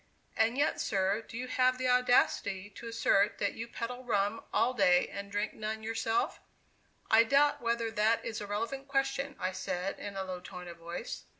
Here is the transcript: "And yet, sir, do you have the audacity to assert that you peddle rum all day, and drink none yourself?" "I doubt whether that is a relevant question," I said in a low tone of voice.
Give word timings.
"And 0.35 0.57
yet, 0.57 0.81
sir, 0.81 1.21
do 1.21 1.37
you 1.37 1.47
have 1.47 1.77
the 1.77 1.87
audacity 1.87 2.71
to 2.71 2.87
assert 2.87 3.37
that 3.37 3.53
you 3.53 3.67
peddle 3.67 4.03
rum 4.03 4.43
all 4.51 4.73
day, 4.73 5.07
and 5.09 5.31
drink 5.31 5.53
none 5.53 5.83
yourself?" 5.83 6.39
"I 7.11 7.23
doubt 7.23 7.61
whether 7.61 7.91
that 7.91 8.25
is 8.25 8.41
a 8.41 8.47
relevant 8.47 8.87
question," 8.87 9.35
I 9.39 9.51
said 9.51 9.99
in 9.99 10.15
a 10.17 10.23
low 10.23 10.39
tone 10.39 10.67
of 10.67 10.77
voice. 10.77 11.25